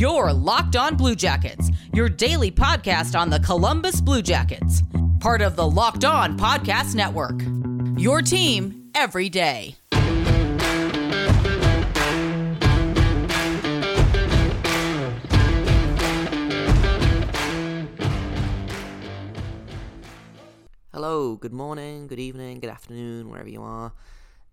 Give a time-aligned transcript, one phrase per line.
[0.00, 4.82] Your Locked On Blue Jackets, your daily podcast on the Columbus Blue Jackets,
[5.20, 7.42] part of the Locked On Podcast Network.
[8.00, 9.76] Your team every day.
[20.94, 23.92] Hello, good morning, good evening, good afternoon, wherever you are.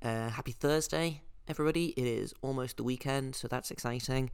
[0.04, 1.94] Uh, happy Thursday, everybody.
[1.96, 4.30] It is almost the weekend, so that's exciting.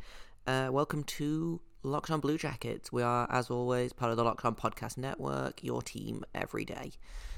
[0.45, 2.91] Uh, welcome to Locked On Blue Jackets.
[2.91, 6.91] We are, as always, part of the Locked On Podcast Network, your team every day.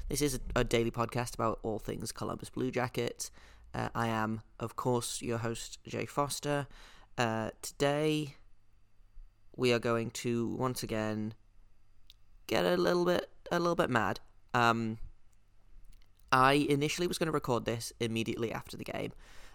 [0.08, 3.30] This is a, a daily podcast about all things Columbus Blue Jackets.
[3.72, 6.66] Uh, I am, of course, your host, Jay Foster.
[7.16, 8.34] Uh, today,
[9.54, 11.34] we are going to once again
[12.48, 14.18] get a little bit, a little bit mad.
[14.52, 14.98] Um,
[16.32, 19.12] I initially was going to record this immediately after the game,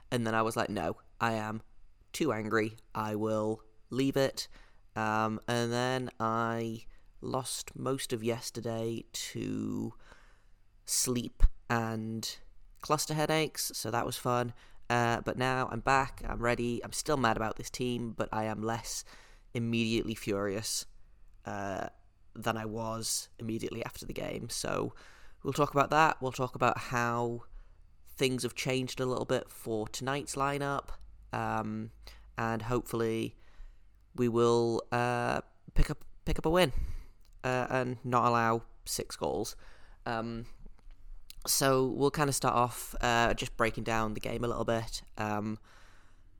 [0.09, 1.63] and then I was like, no, I am
[2.13, 2.77] too angry.
[2.93, 4.47] I will leave it.
[4.95, 6.85] Um, and then I
[7.21, 9.93] lost most of yesterday to
[10.85, 12.37] sleep and
[12.81, 14.53] cluster headaches, so that was fun.
[14.89, 16.81] Uh, but now I'm back, I'm ready.
[16.83, 19.05] I'm still mad about this team, but I am less
[19.53, 20.85] immediately furious
[21.45, 21.87] uh,
[22.35, 24.49] than I was immediately after the game.
[24.49, 24.93] So
[25.43, 26.21] we'll talk about that.
[26.21, 27.43] We'll talk about how
[28.17, 30.89] things have changed a little bit for tonight's lineup
[31.33, 31.91] um,
[32.37, 33.35] and hopefully
[34.15, 35.41] we will uh,
[35.73, 36.71] pick up pick up a win
[37.43, 39.55] uh, and not allow six goals.
[40.05, 40.45] Um,
[41.47, 45.01] so we'll kind of start off uh, just breaking down the game a little bit.
[45.17, 45.57] Um,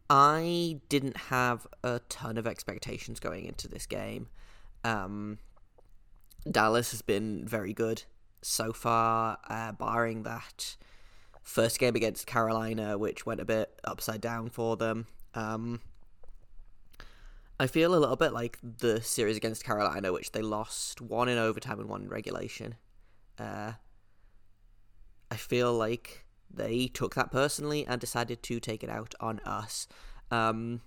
[0.10, 4.28] I didn't have a ton of expectations going into this game.
[4.84, 5.40] Um,
[6.50, 8.04] Dallas has been very good
[8.42, 10.76] so far, uh, barring that
[11.42, 15.08] first game against Carolina, which went a bit upside down for them.
[15.34, 15.82] Um,
[17.60, 21.38] I feel a little bit like the series against Carolina, which they lost one in
[21.38, 22.76] overtime and one in regulation.
[23.38, 23.74] Uh,
[25.30, 29.88] I feel like they took that personally and decided to take it out on us.
[30.32, 30.82] Um,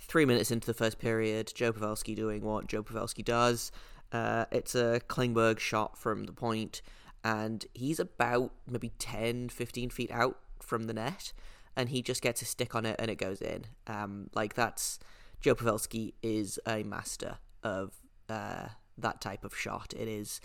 [0.00, 3.72] three minutes into the first period, Joe Pavelski doing what Joe Pavelski does.
[4.12, 6.82] Uh, it's a Klingberg shot from the point
[7.24, 11.32] and he's about maybe 10, 15 feet out from the net,
[11.76, 13.66] and he just gets a stick on it and it goes in.
[13.86, 14.98] Um, like that's
[15.40, 17.92] Joe Pavelski is a master of
[18.28, 19.94] uh, that type of shot.
[19.96, 20.40] It is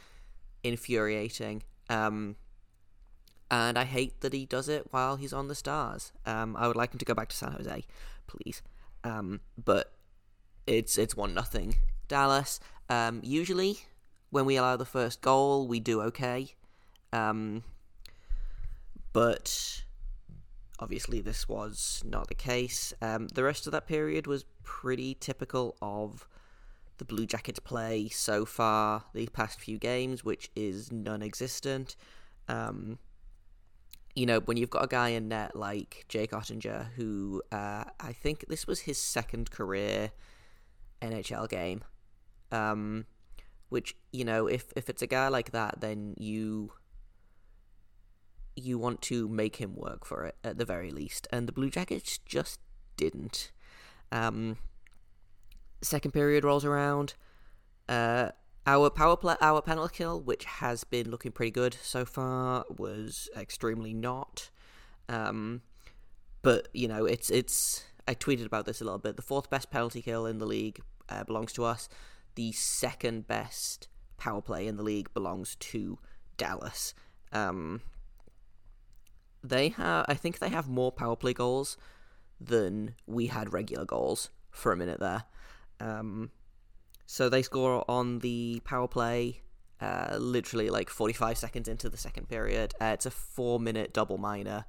[0.63, 1.63] infuriating.
[1.89, 2.35] Um,
[3.51, 6.11] and I hate that he does it while he's on the Stars.
[6.25, 7.85] Um, I would like him to go back to San Jose,
[8.25, 8.61] please.
[9.03, 9.93] Um, but
[10.65, 11.75] it's it's one nothing
[12.07, 12.59] Dallas.
[12.89, 13.79] Um, usually,
[14.29, 16.53] when we allow the first goal, we do okay.
[17.13, 17.63] Um,
[19.13, 19.83] but
[20.79, 22.93] obviously, this was not the case.
[23.01, 26.27] Um, the rest of that period was pretty typical of
[26.97, 31.95] the Blue Jackets' play so far the past few games, which is non existent.
[32.47, 32.97] Um,
[34.15, 38.11] you know, when you've got a guy in net like Jake Oettinger, who uh, I
[38.13, 40.11] think this was his second career
[41.01, 41.83] NHL game,
[42.51, 43.05] um,
[43.69, 46.71] which you know, if if it's a guy like that, then you
[48.55, 51.69] you want to make him work for it at the very least, and the Blue
[51.69, 52.59] Jackets just
[52.97, 53.51] didn't.
[54.11, 54.57] Um,
[55.81, 57.15] second period rolls around.
[57.89, 58.29] Uh,
[58.65, 63.29] our power play, our penalty kill, which has been looking pretty good so far, was
[63.35, 64.49] extremely not.
[65.09, 65.61] Um,
[66.41, 67.83] but you know, it's it's.
[68.07, 69.15] I tweeted about this a little bit.
[69.15, 71.89] The fourth best penalty kill in the league uh, belongs to us.
[72.35, 73.87] The second best
[74.17, 75.99] power play in the league belongs to
[76.37, 76.93] Dallas.
[77.31, 77.81] Um,
[79.43, 81.77] they have I think they have more power play goals
[82.39, 85.23] than we had regular goals for a minute there.
[85.79, 86.31] Um,
[87.05, 89.41] so they score on the power play
[89.81, 92.73] uh, literally like 45 seconds into the second period.
[92.79, 94.65] Uh, it's a four minute double minor.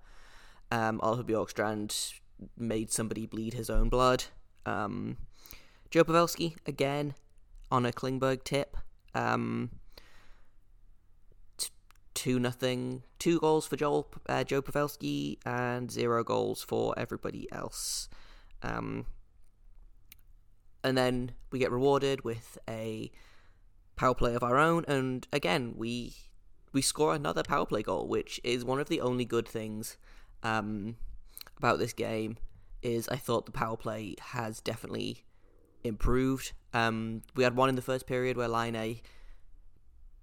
[0.70, 2.14] Um, Oliver Bjorkstrand
[2.56, 4.24] made somebody bleed his own blood.
[4.66, 5.18] Um,
[5.90, 7.14] Joe Pavelski, again,
[7.70, 8.76] on a Klingberg tip.
[9.14, 9.70] Um,
[12.24, 18.08] two nothing, two goals for Joel uh, Joe Pavelski and zero goals for everybody else.
[18.62, 19.04] Um,
[20.82, 23.10] and then we get rewarded with a
[23.94, 26.14] power play of our own, and again we
[26.72, 29.98] we score another power play goal, which is one of the only good things
[30.42, 30.96] um,
[31.58, 32.38] about this game.
[32.80, 35.24] Is I thought the power play has definitely
[35.82, 36.52] improved.
[36.72, 39.02] Um, we had one in the first period where Laine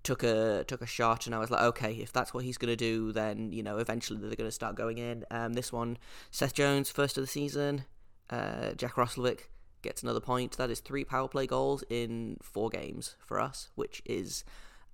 [0.04, 2.72] took a took a shot, and I was like, okay, if that's what he's going
[2.72, 5.26] to do, then you know eventually they're going to start going in.
[5.32, 5.98] Um, this one,
[6.32, 7.86] Seth Jones, first of the season,
[8.30, 9.50] uh, Jack Roslovic
[9.82, 10.58] gets another point.
[10.58, 14.44] That is three power play goals in four games for us, which is,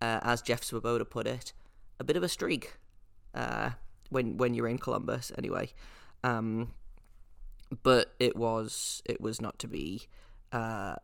[0.02, 1.54] uh, as Jeff Svoboda put it,
[2.00, 2.78] a bit of a streak
[3.34, 3.72] uh,
[4.10, 5.32] when when you're in Columbus.
[5.38, 5.72] Anyway,
[6.24, 6.74] um,
[7.84, 10.08] but it was it was not to be.
[10.52, 10.96] Uh,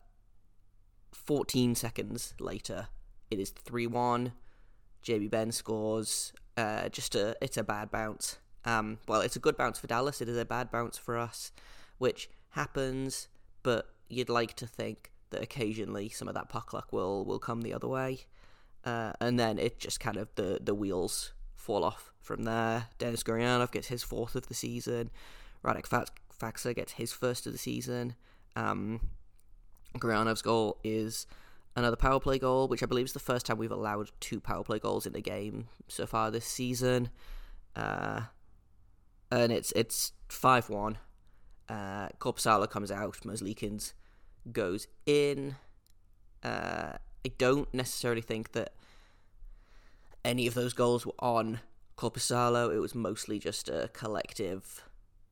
[1.12, 2.88] 14 seconds later,
[3.30, 4.32] it is 3 1.
[5.02, 6.32] Jamie Benn scores.
[6.56, 8.38] Uh, just a it's a bad bounce.
[8.64, 10.20] Um, well, it's a good bounce for Dallas.
[10.20, 11.52] It is a bad bounce for us,
[11.98, 13.28] which happens.
[13.62, 17.62] But you'd like to think that occasionally some of that puck luck will will come
[17.62, 18.20] the other way,
[18.84, 22.86] uh, and then it just kind of the the wheels fall off from there.
[22.98, 25.10] Denis Gurianov gets his fourth of the season.
[25.64, 25.88] Radek
[26.38, 28.14] Faksa gets his first of the season.
[28.56, 29.00] Um,
[29.98, 31.26] Gurianov's goal is
[31.76, 34.62] another power play goal, which I believe is the first time we've allowed two power
[34.62, 37.10] play goals in a game so far this season.
[37.74, 38.22] Uh,
[39.30, 40.98] and it's it's five one.
[41.68, 43.94] Uh, comes out, Merzlikins
[44.52, 45.56] goes in.
[46.42, 46.92] Uh,
[47.26, 48.74] I don't necessarily think that
[50.24, 51.60] any of those goals were on
[51.96, 52.74] Korpisalo.
[52.74, 54.84] It was mostly just a collective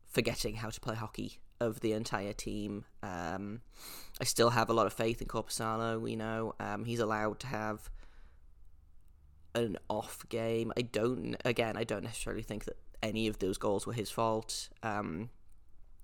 [0.09, 2.85] forgetting how to play hockey of the entire team.
[3.03, 3.61] Um,
[4.21, 6.01] I still have a lot of faith in Korpisalo.
[6.01, 7.91] We know um, he's allowed to have
[9.55, 10.73] an off game.
[10.77, 11.37] I don't.
[11.45, 14.69] Again, I don't necessarily think that any of those goals were his fault.
[14.83, 15.31] Um,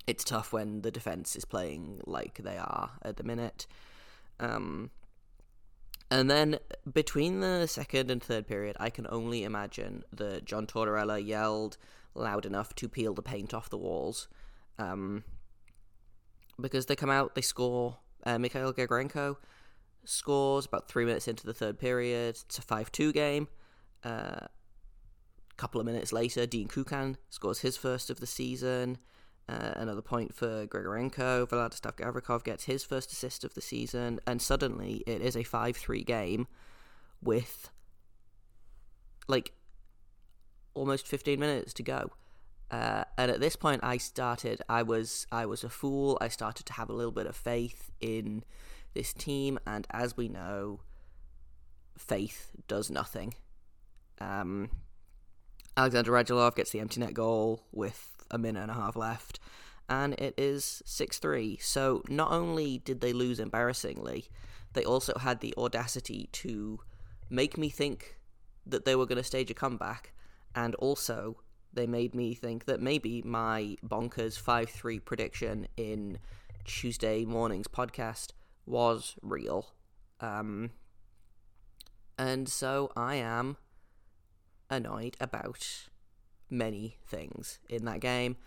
[0.07, 3.67] it's tough when the defense is playing like they are at the minute.
[4.41, 4.91] Um,
[6.11, 6.59] and then
[6.91, 11.77] between the second and third period, I can only imagine that John Tortorella yelled
[12.15, 14.29] loud enough to peel the paint off the walls.
[14.79, 15.25] Um,
[16.61, 17.99] because they come out, they score.
[18.25, 19.37] Uh, Mikhail Grigorenko
[20.05, 22.37] scores about three minutes into the third period.
[22.47, 23.49] It's a 5 2 game.
[24.05, 24.47] A uh,
[25.57, 28.99] couple of minutes later, Dean Kukan scores his first of the season.
[29.49, 31.49] Uh, another point for Grigorenko.
[31.49, 34.21] Vladislav Gavrikov gets his first assist of the season.
[34.27, 36.47] And suddenly it is a 5 3 game
[37.23, 37.71] with
[39.27, 39.53] like
[40.75, 42.11] almost 15 minutes to go.
[42.71, 44.61] Uh, and at this point, I started.
[44.69, 46.19] I was I was a fool.
[46.21, 48.45] I started to have a little bit of faith in
[48.95, 50.81] this team, and as we know,
[51.97, 53.35] faith does nothing.
[54.21, 54.71] Um,
[55.77, 59.41] Alexander Radulov gets the empty net goal with a minute and a half left,
[59.89, 61.57] and it is six three.
[61.63, 64.29] So not only did they lose embarrassingly,
[64.75, 66.81] they also had the audacity to
[67.31, 68.19] make me think
[68.67, 70.13] that they were going to stage a comeback,
[70.55, 71.39] and also
[71.79, 76.19] they made me think that maybe my bonkers 5 3 prediction in
[76.65, 78.33] Tuesday morning's podcast
[78.67, 79.75] was real.
[80.21, 80.71] Um,
[82.19, 83.59] and so I am
[84.69, 85.89] annoyed about
[86.51, 88.39] many things in that game.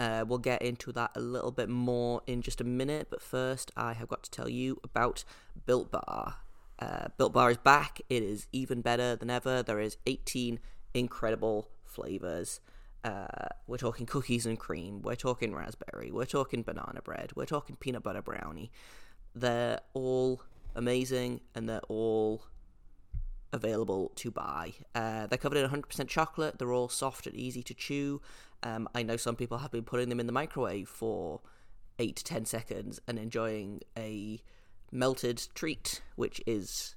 [0.00, 3.70] Uh, we'll get into that a little bit more in just a minute, but first
[3.76, 5.22] I have got to tell you about
[5.64, 6.38] Built Bar.
[6.80, 8.00] Uh, Built Bar is back.
[8.08, 9.62] It is even better than ever.
[9.62, 10.58] There is 18
[10.92, 12.60] incredible flavors.
[13.02, 15.02] Uh, we're talking cookies and cream.
[15.02, 16.10] We're talking raspberry.
[16.10, 17.32] We're talking banana bread.
[17.34, 18.70] We're talking peanut butter brownie.
[19.34, 20.42] They're all
[20.74, 22.42] amazing and they're all
[23.52, 24.74] available to buy.
[24.94, 26.58] Uh, they're covered in 100% chocolate.
[26.58, 28.20] They're all soft and easy to chew.
[28.62, 31.40] Um, I know some people have been putting them in the microwave for
[31.98, 34.42] 8 to 10 seconds and enjoying a
[34.92, 36.96] melted treat, which is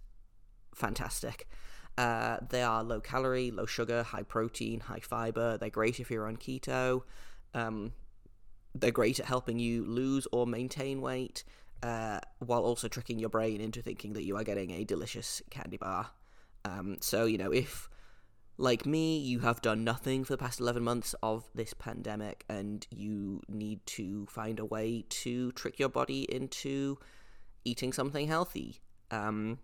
[0.73, 1.47] fantastic.
[1.97, 5.57] Uh, they are low calorie, low sugar, high protein, high fiber.
[5.57, 7.03] They're great if you're on keto.
[7.53, 7.93] Um,
[8.73, 11.43] they're great at helping you lose or maintain weight,
[11.83, 15.77] uh, while also tricking your brain into thinking that you are getting a delicious candy
[15.77, 16.09] bar.
[16.65, 17.89] Um, so, you know, if,
[18.57, 22.87] like me, you have done nothing for the past 11 months of this pandemic and
[22.89, 26.97] you need to find a way to trick your body into
[27.65, 28.81] eating something healthy,
[29.11, 29.59] um,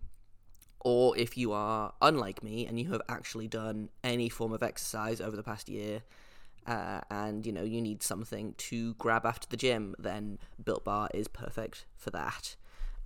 [0.80, 5.20] or if you are unlike me and you have actually done any form of exercise
[5.20, 6.02] over the past year
[6.66, 11.08] uh, and you know you need something to grab after the gym then built bar
[11.14, 12.56] is perfect for that.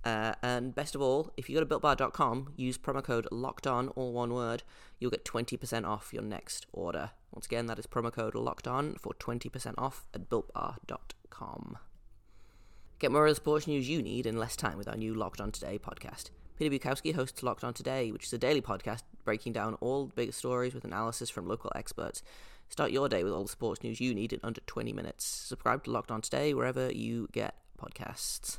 [0.03, 3.87] Uh, and best of all if you go to builtbar.com use promo code locked on
[3.89, 4.61] all one word
[4.99, 7.11] you'll get 20% off your next order.
[7.31, 11.77] Once again that is promo code locked on for 20% off at builtbar.com
[12.99, 15.41] get more of the sports news you need in less time with our new locked
[15.41, 19.53] on today podcast Peter Bukowski hosts Locked On Today, which is a daily podcast breaking
[19.53, 22.21] down all the biggest stories with analysis from local experts.
[22.69, 25.25] Start your day with all the sports news you need in under 20 minutes.
[25.25, 28.57] Subscribe to Locked On Today wherever you get podcasts.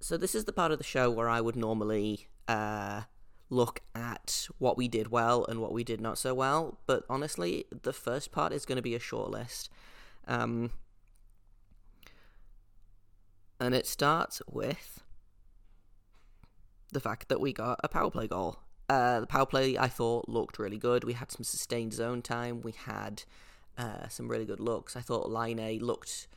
[0.00, 3.02] So, this is the part of the show where I would normally uh,
[3.50, 7.64] look at what we did well and what we did not so well, but honestly,
[7.82, 9.70] the first part is going to be a short list.
[10.26, 10.70] Um,
[13.62, 15.04] And it starts with
[16.92, 18.58] the fact that we got a power play goal.
[18.88, 21.04] Uh, the power play I thought looked really good.
[21.04, 22.60] We had some sustained zone time.
[22.60, 23.24] We had
[23.78, 24.96] uh, some really good looks.
[24.96, 26.28] I thought Laine looked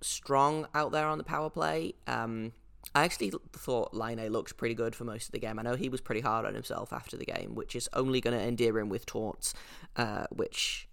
[0.00, 1.94] strong out there on the power play.
[2.06, 2.52] Um,
[2.94, 5.58] I actually thought Laine looked pretty good for most of the game.
[5.58, 8.36] I know he was pretty hard on himself after the game, which is only going
[8.36, 9.54] to endear him with Torts,
[9.96, 10.88] uh, which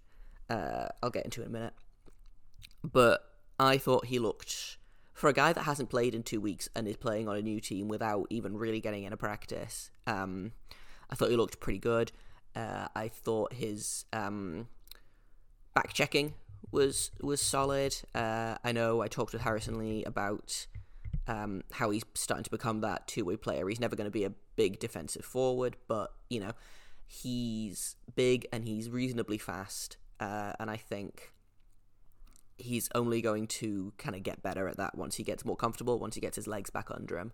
[0.48, 1.74] uh, I'll get into in a minute.
[2.84, 3.22] But
[3.58, 4.78] I thought he looked,
[5.20, 7.60] for a guy that hasn't played in two weeks and is playing on a new
[7.60, 10.52] team without even really getting in a practice, um,
[11.10, 12.10] I thought he looked pretty good.
[12.56, 14.68] Uh, I thought his um,
[15.74, 16.32] back checking
[16.72, 17.94] was was solid.
[18.14, 20.66] Uh, I know I talked with Harrison Lee about
[21.28, 23.68] um, how he's starting to become that two way player.
[23.68, 26.52] He's never going to be a big defensive forward, but you know
[27.06, 31.34] he's big and he's reasonably fast, uh, and I think
[32.62, 35.98] he's only going to kind of get better at that once he gets more comfortable,
[35.98, 37.32] once he gets his legs back under him.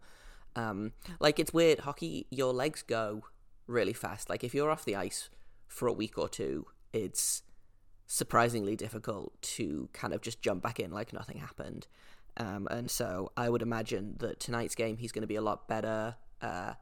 [0.54, 2.26] Um, like it's weird, hockey.
[2.30, 3.24] Your legs go
[3.66, 4.30] really fast.
[4.30, 5.28] Like if you're off the ice
[5.68, 7.42] for a week or two, it's
[8.06, 11.86] surprisingly difficult to kind of just jump back in like nothing happened.
[12.36, 15.68] Um, and so I would imagine that tonight's game he's going to be a lot
[15.68, 16.16] better.
[16.40, 16.74] Uh,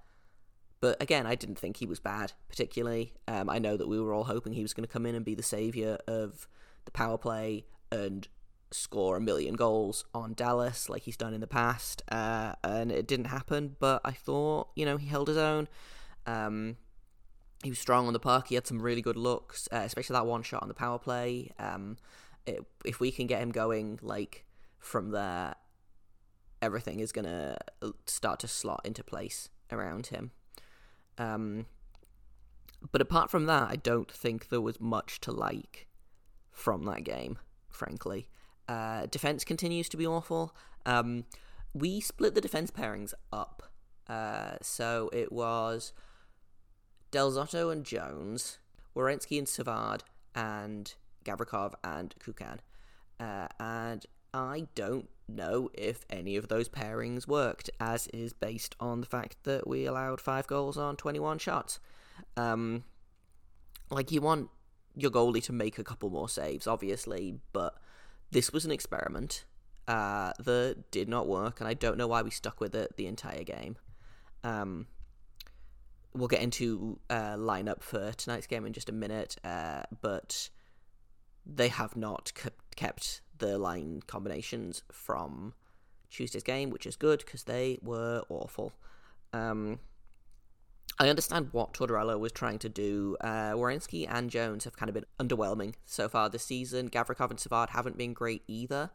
[0.81, 3.15] but again, I didn't think he was bad particularly.
[3.27, 5.25] Um, I know that we were all hoping he was going to come in and
[5.25, 6.47] be the savior of
[6.85, 8.29] the power play and
[8.75, 12.03] score a million goals on Dallas like he's done in the past.
[12.11, 15.69] Uh, and it didn't happen, but I thought, you know, he held his own.
[16.27, 16.77] Um,
[17.63, 18.49] he was strong on the puck.
[18.49, 21.53] He had some really good looks, uh, especially that one shot on the power play.
[21.59, 21.97] Um,
[22.47, 24.45] it, if we can get him going, like
[24.79, 25.55] from there,
[26.61, 27.57] everything is gonna
[28.07, 30.33] start to slot into place around him.
[31.17, 31.67] Um,
[32.93, 35.87] but apart from that, I don't think there was much to like
[36.51, 37.39] from that game.
[37.71, 38.29] Frankly,
[38.69, 40.55] uh, defense continues to be awful.
[40.87, 41.25] Um,
[41.73, 43.71] we split the defense pairings up,
[44.09, 45.93] uh, so it was
[47.11, 48.59] Del Zotto and Jones,
[48.97, 50.05] Werenski and Savard,
[50.35, 50.95] and
[51.25, 52.59] Gavrikov and Kukan.
[53.19, 59.01] Uh, and I don't know if any of those pairings worked, as is based on
[59.01, 61.81] the fact that we allowed five goals on 21 shots.
[62.37, 62.85] Um,
[63.91, 64.51] like, you want
[64.97, 67.75] your goalie to make a couple more saves, obviously, but
[68.35, 69.45] this was an experiment
[69.87, 73.07] uh, that did not work, and I don't know why we stuck with it the
[73.07, 73.77] entire game.
[74.43, 74.89] Um,
[76.13, 80.51] we'll get into uh, lineup for tonight's game in just a minute, uh, but
[81.47, 82.33] they have not
[82.75, 85.55] kept the line combinations from
[86.11, 88.73] Tuesday's game, which is good because they were awful.
[89.33, 89.79] Um,
[90.99, 93.17] I understand what Tortorella was trying to do.
[93.21, 93.55] Uh,
[94.09, 96.89] and Jones have kind of been underwhelming so far this season.
[96.89, 98.91] Gavrikov and Savard haven't been great either.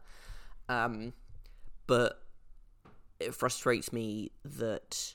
[0.68, 1.12] Um,
[1.86, 2.22] but
[3.18, 5.14] it frustrates me that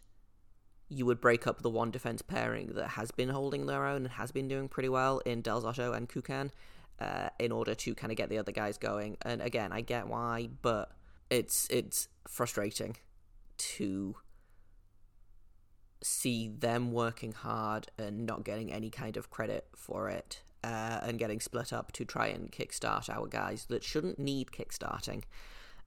[0.89, 4.11] you would break up the one defense pairing that has been holding their own and
[4.11, 6.51] has been doing pretty well in Del Zotto and Kukan
[6.99, 9.17] uh, in order to kind of get the other guys going.
[9.23, 10.91] And again, I get why, but
[11.31, 12.97] it's it's frustrating
[13.57, 14.15] to
[16.05, 21.17] see them working hard and not getting any kind of credit for it uh, and
[21.17, 25.23] getting split up to try and kickstart our guys that shouldn't need kickstarting.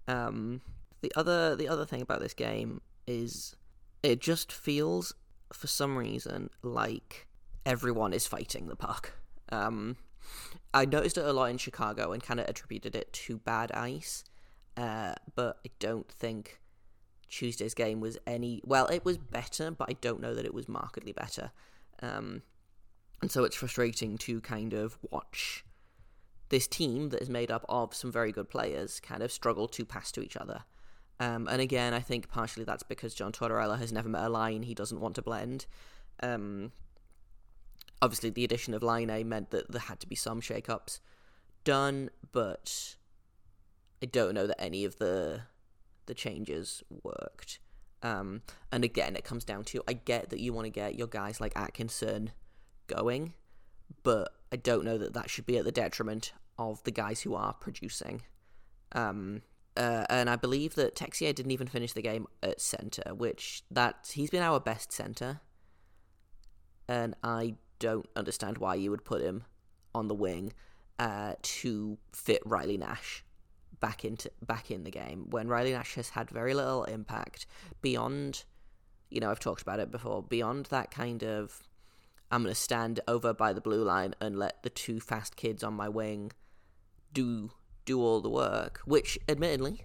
[0.09, 0.61] Um,
[1.03, 3.55] the other the other thing about this game is
[4.03, 5.15] it just feels,
[5.53, 7.29] for some reason, like
[7.65, 9.13] everyone is fighting the puck.
[9.51, 9.97] Um,
[10.75, 14.25] I noticed it a lot in Chicago and kind of attributed it to bad ice,
[14.77, 16.61] uh, but I don't think
[17.29, 18.61] Tuesday's game was any.
[18.65, 21.51] Well, it was better, but I don't know that it was markedly better.
[22.01, 22.43] Um,
[23.21, 25.65] and so it's frustrating to kind of watch
[26.49, 29.85] this team that is made up of some very good players kind of struggle to
[29.85, 30.65] pass to each other.
[31.21, 34.63] Um, and again, I think partially that's because John Tortorella has never met a line
[34.63, 35.67] he doesn't want to blend.
[36.23, 36.73] Um,
[38.01, 41.01] obviously, the addition of Laine meant that there had to be some shake-ups
[41.65, 42.97] done, but
[44.03, 45.43] I don't know that any of the
[46.09, 47.61] the changes worked.
[48.03, 51.07] Um, and again, it comes down to I get that you want to get your
[51.07, 52.33] guys like Atkinson
[52.89, 53.35] going,
[54.03, 57.35] but I don't know that that should be at the detriment of the guys who
[57.35, 58.23] are producing.
[58.93, 59.43] Um,
[59.77, 64.11] uh, and I believe that Texier didn't even finish the game at center, which that
[64.13, 65.41] he's been our best center,
[66.89, 69.45] and I don't understand why you would put him
[69.95, 70.53] on the wing
[70.99, 73.25] uh, to fit Riley Nash
[73.81, 77.47] back into back in the game when Riley Nash has had very little impact
[77.81, 78.45] beyond.
[79.11, 80.23] You know, I've talked about it before.
[80.23, 81.63] Beyond that kind of,
[82.31, 85.65] I'm going to stand over by the blue line and let the two fast kids
[85.65, 86.33] on my wing
[87.13, 87.51] do
[87.87, 89.83] do all the work, which admittedly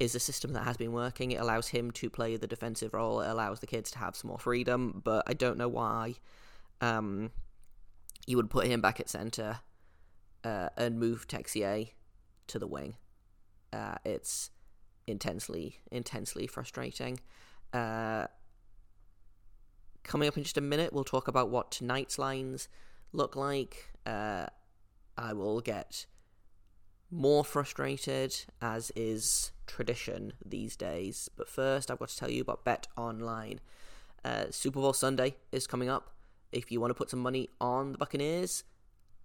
[0.00, 1.32] is a system that has been working.
[1.32, 3.20] It allows him to play the defensive role.
[3.20, 5.02] It allows the kids to have some more freedom.
[5.04, 6.14] But I don't know why
[6.80, 7.30] um,
[8.26, 9.60] you would put him back at center
[10.42, 11.90] uh, and move Texier
[12.48, 12.96] to the wing.
[13.74, 14.50] Uh, it's
[15.06, 17.18] intensely, intensely frustrating.
[17.72, 18.26] Uh,
[20.04, 22.68] coming up in just a minute, we'll talk about what tonight's lines
[23.12, 23.92] look like.
[24.06, 24.46] Uh,
[25.18, 26.06] I will get
[27.10, 31.28] more frustrated, as is tradition these days.
[31.36, 33.60] But first, I've got to tell you about Bet Online.
[34.24, 36.14] Uh, Super Bowl Sunday is coming up.
[36.52, 38.64] If you want to put some money on the Buccaneers,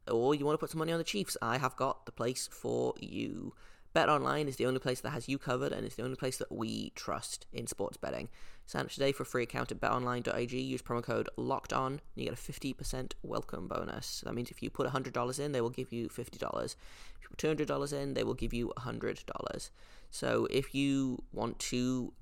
[0.10, 2.50] or you want to put some money on the Chiefs, I have got the place
[2.52, 3.54] for you.
[3.92, 6.38] Bet Online is the only place that has you covered and it's the only place
[6.38, 8.30] that we trust in sports betting.
[8.68, 10.62] Sign up today for a free account at betonline.ag.
[10.62, 14.22] Use promo code LOCKED ON and you get a 50% welcome bonus.
[14.22, 16.66] That means if you put $100 in, they will give you $50.
[16.66, 19.70] If you put $200 in, they will give you $100.
[20.12, 22.14] So if you want to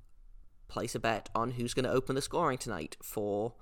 [0.68, 3.52] place a bet on who's going to open the scoring tonight for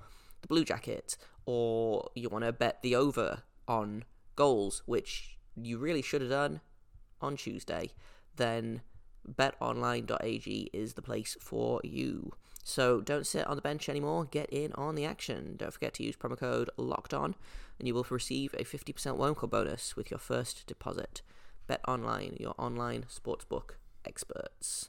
[0.42, 4.04] the Blue Jackets, or you want to bet the over on
[4.36, 6.60] goals, which you really should have done
[7.20, 7.90] on Tuesday,
[8.36, 8.82] then
[9.28, 12.32] betonline.ag is the place for you.
[12.62, 14.24] So don't sit on the bench anymore.
[14.24, 15.54] Get in on the action.
[15.56, 17.36] Don't forget to use promo code locked on,
[17.78, 21.22] and you will receive a 50% welcome bonus with your first deposit.
[21.66, 24.88] Bet online, your online sportsbook experts.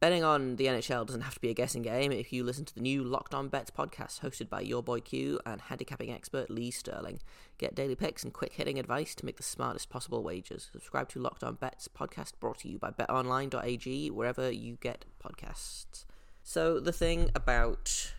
[0.00, 2.74] Betting on the NHL doesn't have to be a guessing game if you listen to
[2.74, 6.70] the new Locked On Bets podcast hosted by your boy Q and handicapping expert Lee
[6.70, 7.20] Sterling.
[7.58, 10.70] Get daily picks and quick hitting advice to make the smartest possible wagers.
[10.72, 16.06] Subscribe to Locked On Bets podcast brought to you by betonline.ag wherever you get podcasts.
[16.42, 18.14] So the thing about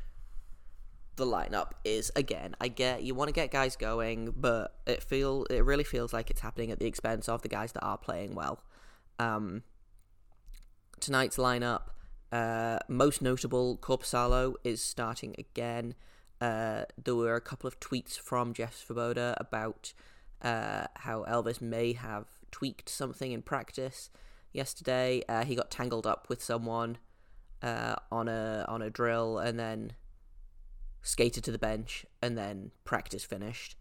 [1.15, 5.45] the lineup is again, I get you want to get guys going, but it feel
[5.49, 8.35] it really feels like it's happening at the expense of the guys that are playing
[8.35, 8.61] well.
[9.17, 9.63] Um,
[11.01, 11.81] tonight's lineup,
[12.31, 15.95] uh, most notable, Korpisalo is starting again.
[16.39, 19.93] Uh, there were a couple of tweets from Jeff Svoboda about
[20.41, 24.09] uh, how Elvis may have tweaked something in practice
[24.53, 25.21] yesterday.
[25.27, 26.97] Uh, he got tangled up with someone
[27.61, 29.93] uh, on a on a drill and then
[31.03, 33.75] skated to the bench and then practice finished.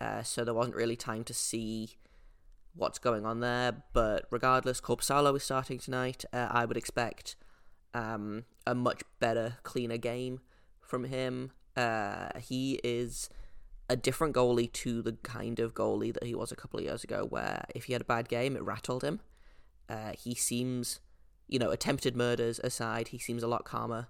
[0.00, 1.96] Uh, so there wasn't really time to see
[2.74, 3.84] what's going on there.
[3.92, 6.24] But regardless, Korpisalo is starting tonight.
[6.32, 7.36] Uh, I would expect
[7.92, 10.40] um, a much better, cleaner game
[10.80, 11.52] from him.
[11.76, 13.28] Uh, he is
[13.88, 17.04] a different goalie to the kind of goalie that he was a couple of years
[17.04, 19.20] ago, where if he had a bad game, it rattled him.
[19.88, 21.00] Uh, he seems,
[21.48, 24.08] you know, attempted murders aside, he seems a lot calmer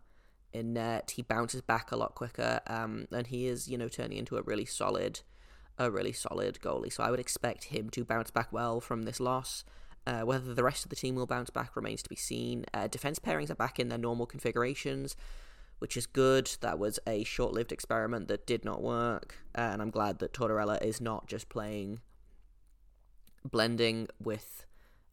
[0.52, 1.12] in net.
[1.16, 4.42] He bounces back a lot quicker, um, and he is, you know, turning into a
[4.42, 5.20] really solid
[5.78, 6.92] a really solid goalie.
[6.92, 9.64] So I would expect him to bounce back well from this loss.
[10.06, 12.66] Uh, whether the rest of the team will bounce back remains to be seen.
[12.74, 15.16] Uh, defense pairings are back in their normal configurations,
[15.78, 16.50] which is good.
[16.60, 19.36] That was a short lived experiment that did not work.
[19.56, 22.00] Uh, and I'm glad that Tortorella is not just playing
[23.44, 24.66] blending with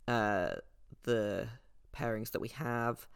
[0.08, 0.56] uh,
[1.04, 1.48] the
[1.96, 3.08] pairings that we have.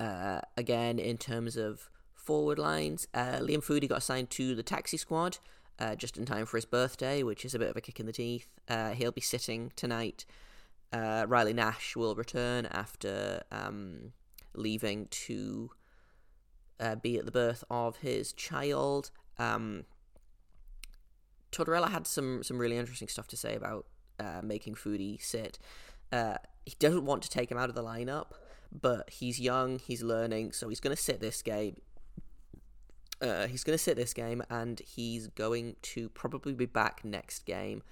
[0.00, 4.96] Uh, again, in terms of forward lines, uh, Liam Foudy got assigned to the taxi
[4.96, 5.38] squad
[5.78, 8.06] uh, just in time for his birthday, which is a bit of a kick in
[8.06, 8.48] the teeth.
[8.68, 10.24] Uh, he'll be sitting tonight.
[10.92, 14.12] Uh, Riley Nash will return after um,
[14.54, 15.70] leaving to
[16.78, 19.10] uh, be at the birth of his child.
[19.38, 19.84] Um,
[21.50, 23.86] Tortorella had some some really interesting stuff to say about
[24.18, 25.58] uh, making Foudy sit.
[26.10, 28.32] Uh, he doesn't want to take him out of the lineup,
[28.70, 31.76] but he's young, he's learning, so he's going to sit this game.
[33.22, 37.46] Uh, he's going to sit this game and he's going to probably be back next
[37.46, 37.82] game.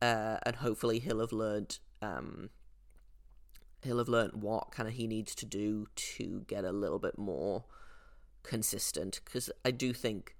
[0.00, 2.50] Uh, and hopefully he'll have learned um,
[3.82, 7.18] he'll have learned what kind of he needs to do to get a little bit
[7.18, 7.64] more
[8.44, 10.36] consistent because I do think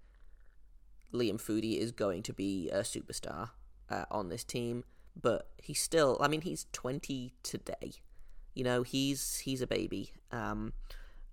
[1.12, 3.50] Liam Foudy is going to be a superstar
[3.90, 4.84] uh, on this team,
[5.20, 7.94] but he's still I mean he's 20 today.
[8.54, 10.12] You know, he's he's a baby.
[10.30, 10.72] Um,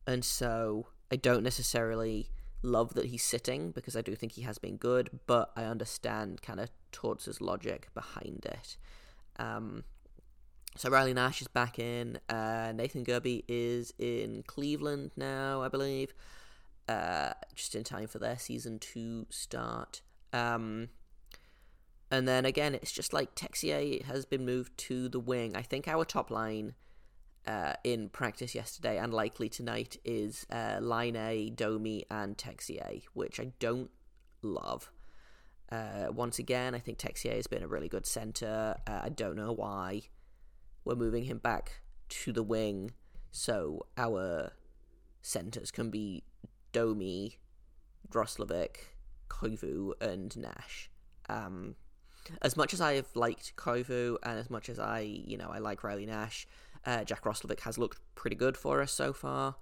[0.08, 2.30] and so I don't necessarily
[2.66, 6.42] love that he's sitting because I do think he has been good, but I understand
[6.42, 6.70] kind of
[7.26, 8.78] his logic behind it.
[9.38, 9.84] Um,
[10.78, 12.20] so Riley Nash is back in.
[12.28, 16.14] Uh, Nathan Gerbe is in Cleveland now, I believe,
[16.88, 20.02] uh, just in time for their season to start.
[20.34, 20.90] Um,
[22.12, 25.56] and then again, it's just like Texier has been moved to the wing.
[25.56, 26.76] I think our top line
[27.48, 33.52] uh, in practice yesterday and likely tonight is uh, A, Domi, and Texier, which I
[33.60, 33.92] don't
[34.42, 34.92] love.
[35.72, 38.76] Uh, once again, I think Texier has been a really good centre.
[38.88, 40.02] Uh, I don't know why
[40.84, 42.92] we're moving him back to the wing
[43.32, 44.54] so our
[45.22, 46.24] centres can be
[46.72, 47.40] Domi,
[48.12, 48.78] Roslovic,
[49.30, 50.90] Koivu, and Nash.
[51.28, 51.76] Um,
[52.42, 55.60] as much as I have liked Koivu and as much as I, you know, I
[55.60, 56.48] like Riley Nash,
[56.86, 59.56] uh, Jack Roslovic has looked pretty good for us so far.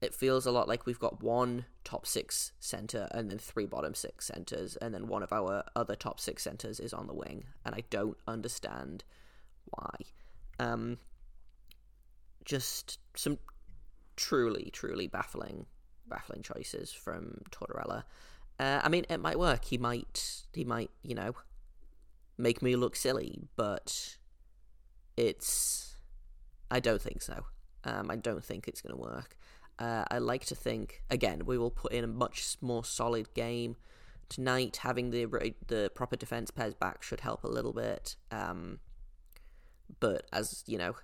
[0.00, 3.94] It feels a lot like we've got one top six centre and then three bottom
[3.94, 7.44] six centres, and then one of our other top six centres is on the wing,
[7.64, 9.04] and I don't understand
[9.66, 9.94] why.
[10.58, 10.98] Um,
[12.44, 13.38] just some
[14.16, 15.66] truly, truly baffling,
[16.06, 18.04] baffling choices from Tortorella.
[18.58, 19.64] Uh, I mean, it might work.
[19.66, 21.34] He might, he might, you know,
[22.36, 24.16] make me look silly, but
[25.16, 25.89] it's.
[26.70, 27.44] I don't think so.
[27.84, 29.36] Um, I don't think it's going to work.
[29.78, 33.76] Uh, I like to think again we will put in a much more solid game
[34.28, 34.78] tonight.
[34.82, 38.16] Having the the proper defense pairs back should help a little bit.
[38.30, 38.80] Um,
[39.98, 40.96] but as you know,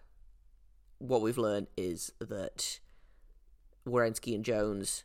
[0.98, 2.80] what we've learned is that
[3.86, 5.04] Werenski and Jones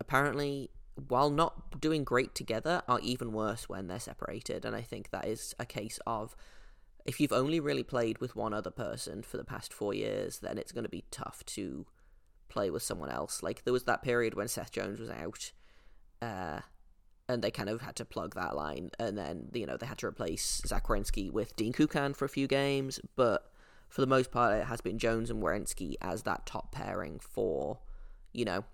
[0.00, 0.70] apparently,
[1.08, 4.64] while not doing great together, are even worse when they're separated.
[4.64, 6.36] And I think that is a case of
[7.04, 10.58] if you've only really played with one other person for the past four years, then
[10.58, 11.86] it's going to be tough to
[12.48, 13.42] play with someone else.
[13.42, 15.52] Like there was that period when Seth Jones was out,
[16.20, 16.60] uh,
[17.28, 19.98] and they kind of had to plug that line, and then you know they had
[19.98, 23.52] to replace Zach Werenski with Dean Kukan for a few games, but
[23.88, 27.80] for the most part, it has been Jones and Werenski as that top pairing for,
[28.32, 28.64] you know,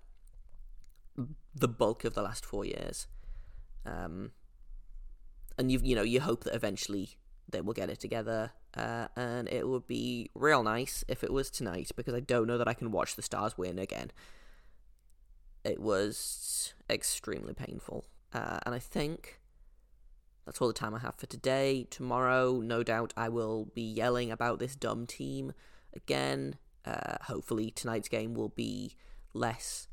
[1.53, 3.05] the bulk of the last four years.
[3.85, 4.31] Um,
[5.57, 7.17] and you you know you hope that eventually
[7.51, 11.49] they will get it together, uh, and it would be real nice if it was
[11.49, 14.11] tonight because I don't know that I can watch the Stars win again.
[15.63, 19.39] It was extremely painful, uh, and I think
[20.45, 21.85] that's all the time I have for today.
[21.89, 25.53] Tomorrow, no doubt, I will be yelling about this dumb team
[25.95, 26.55] again.
[26.85, 28.95] Uh, hopefully, tonight's game will be
[29.33, 29.87] less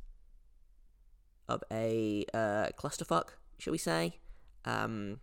[1.48, 4.18] of a uh, clusterfuck, shall we say?
[4.64, 5.20] Um,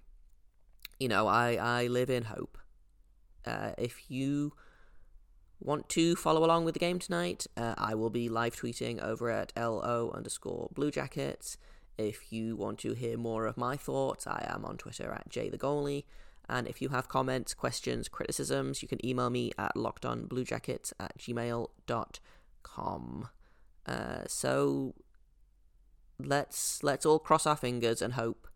[0.99, 2.57] you know, I, I live in hope.
[3.45, 4.53] Uh, if you
[5.59, 9.29] want to follow along with the game tonight, uh, I will be live tweeting over
[9.29, 11.57] at LO underscore Blue Jackets.
[11.97, 15.49] If you want to hear more of my thoughts, I am on Twitter at Jay
[15.49, 16.05] the Goalie.
[16.49, 21.69] And if you have comments, questions, criticisms, you can email me at lockedonbluejackets at gmail.com.
[23.85, 24.93] Uh, so
[26.19, 28.47] let's let's all cross our fingers and hope.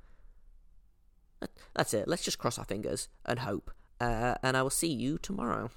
[1.77, 2.07] That's it.
[2.07, 3.71] Let's just cross our fingers and hope.
[4.01, 5.69] Uh, and I will see you tomorrow.